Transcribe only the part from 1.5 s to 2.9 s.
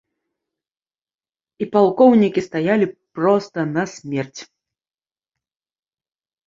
І палкоўнікі стаялі